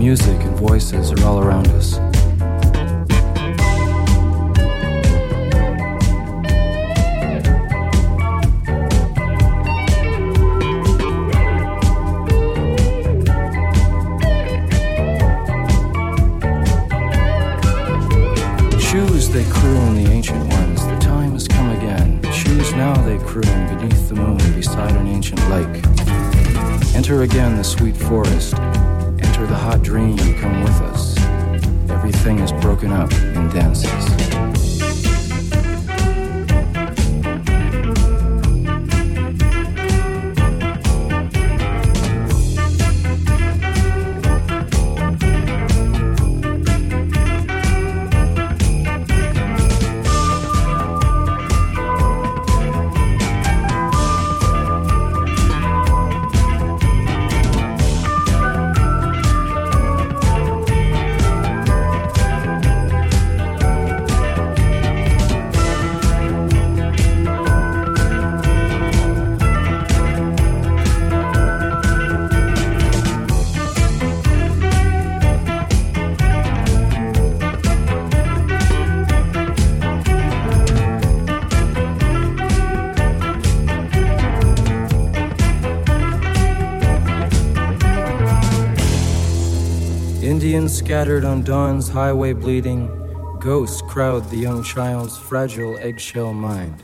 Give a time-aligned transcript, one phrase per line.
[0.00, 1.96] music and voices are all around us.
[18.80, 22.22] Shoes they croon the ancient ones, the time has come again.
[22.32, 25.84] Shoes now, they croon beneath the moon beside an ancient lake.
[26.96, 28.54] Enter again the sweet forest
[29.46, 31.16] the hot dream, come with us.
[31.90, 34.09] Everything is broken up and dances.
[90.90, 92.88] Scattered on dawn's highway bleeding,
[93.38, 96.82] ghosts crowd the young child's fragile eggshell mind.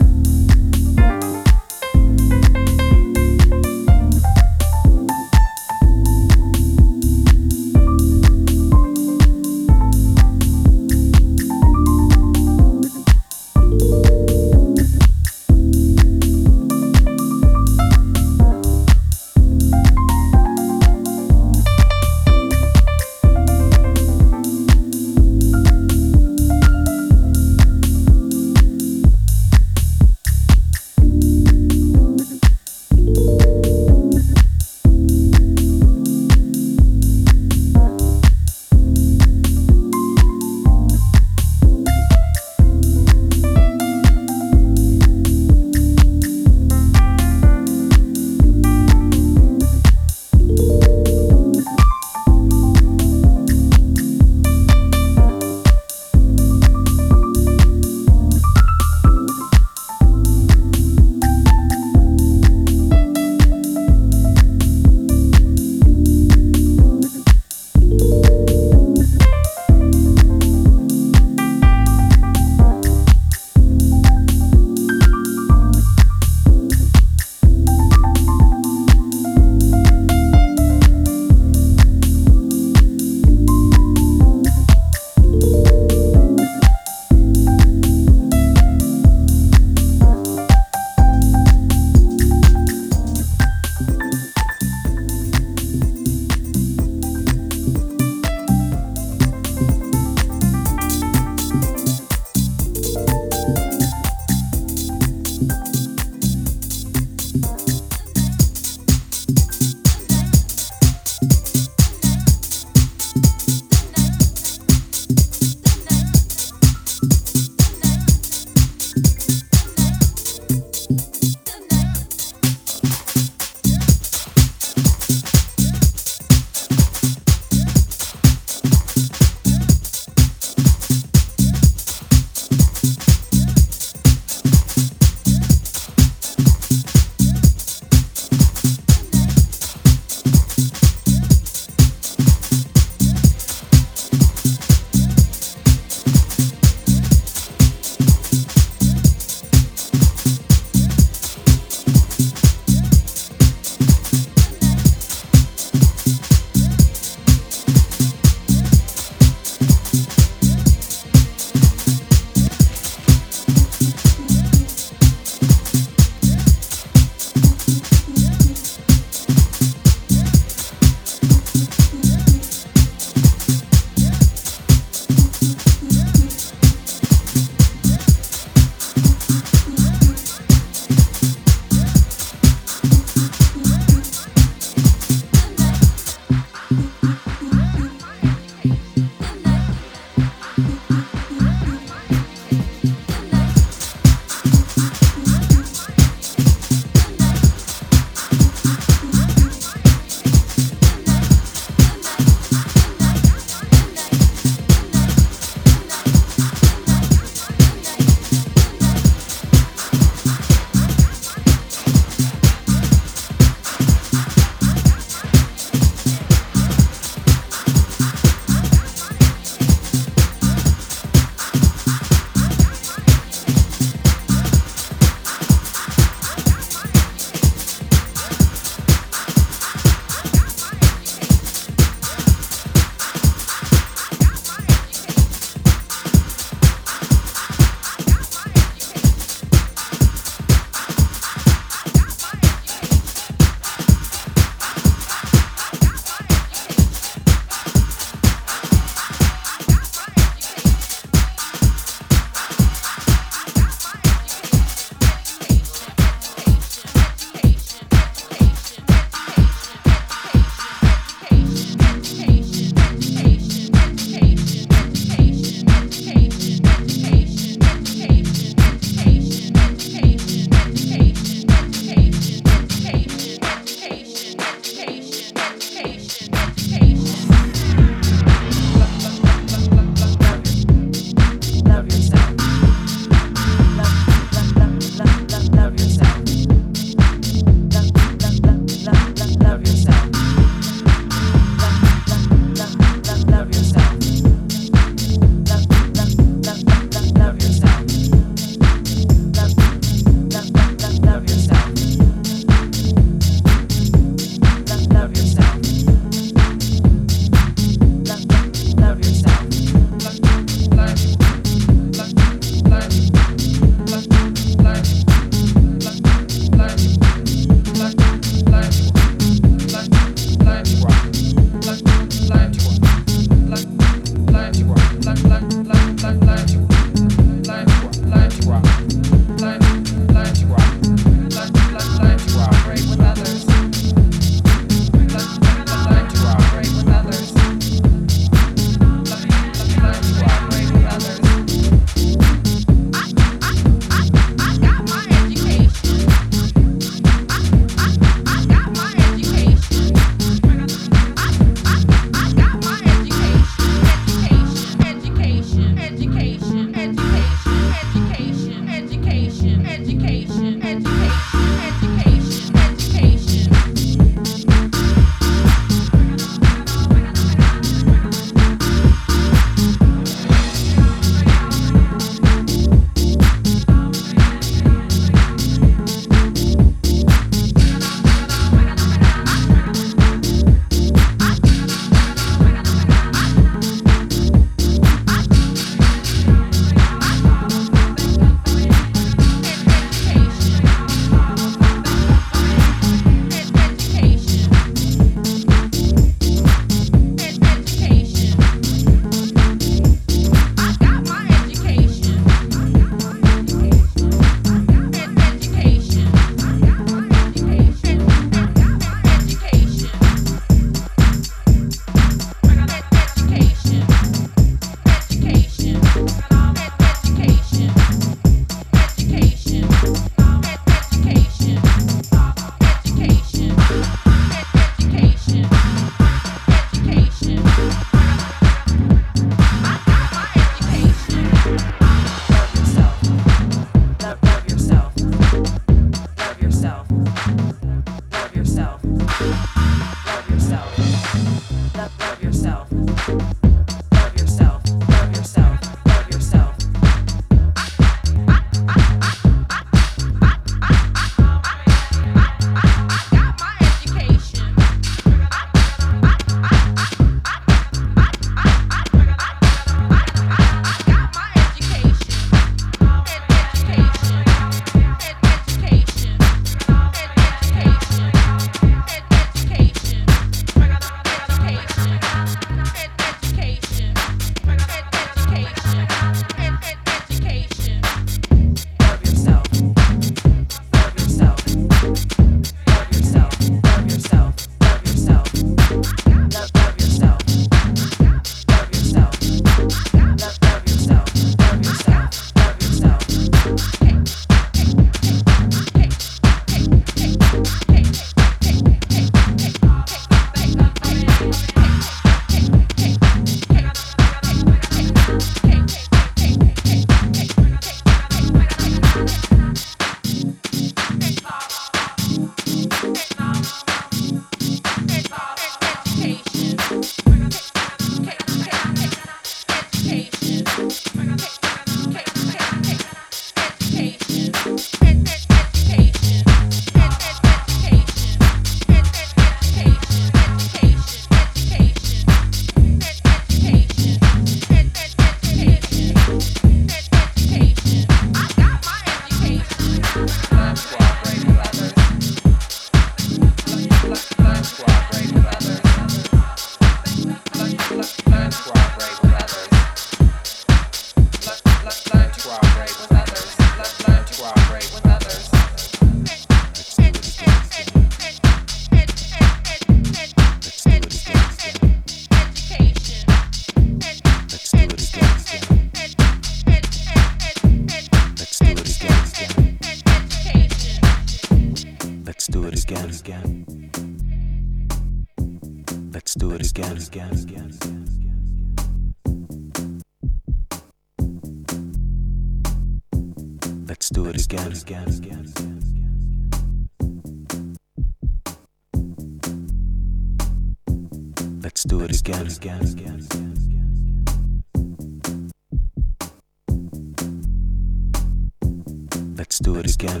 [599.42, 600.00] do it again.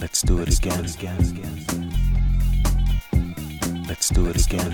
[0.00, 0.82] Let's do it again.
[3.88, 4.70] Let's do it again.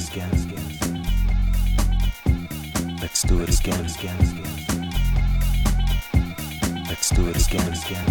[3.00, 3.78] Let's do it again.
[6.88, 8.06] Let's do it again.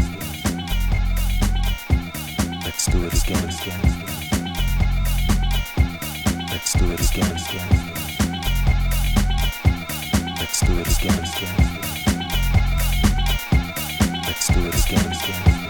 [2.63, 3.81] Let's do it again.
[6.49, 7.67] Let's do it again.
[10.39, 11.80] Let's do it again.
[14.41, 15.11] Let's do it again.
[15.11, 15.60] again.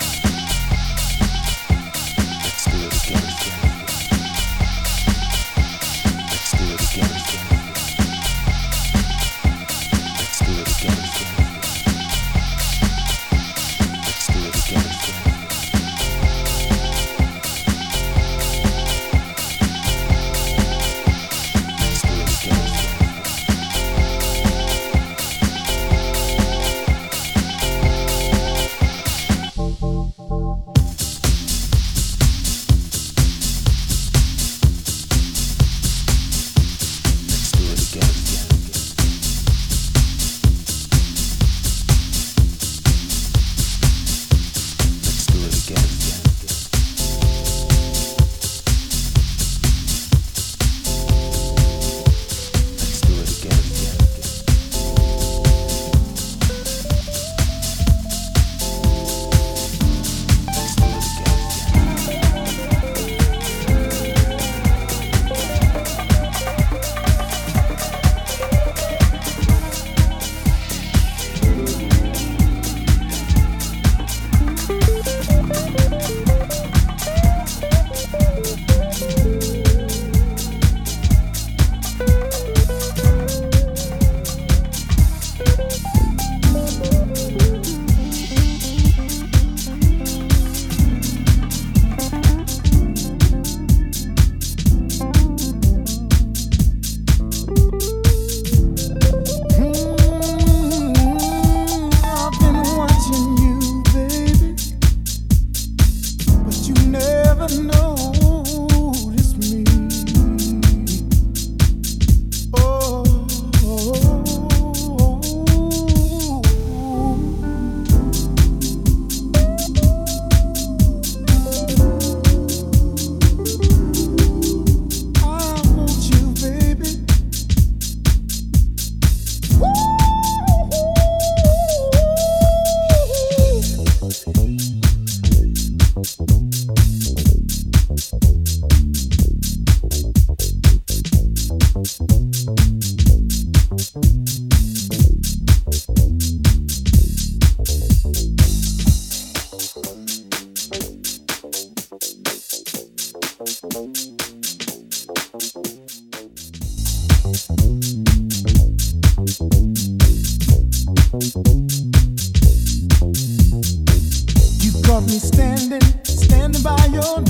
[164.99, 167.21] me standing, standing by your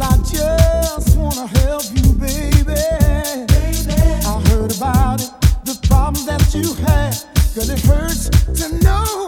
[0.00, 2.80] I just wanna help you, baby.
[4.24, 5.30] I heard about it,
[5.64, 5.76] the
[6.26, 6.74] that you.
[7.54, 8.28] Cause it hurts
[8.62, 9.27] to know.